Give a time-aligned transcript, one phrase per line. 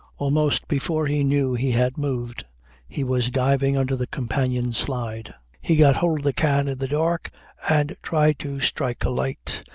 [0.17, 2.43] Almost before he knew he had moved
[2.87, 5.35] he was diving under the companion slide.
[5.61, 7.29] He got hold of the can in the dark
[7.69, 9.63] and tried to strike a light.